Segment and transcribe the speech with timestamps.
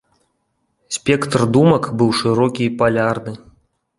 [0.97, 3.33] Спектр думак быў шырокі і палярны.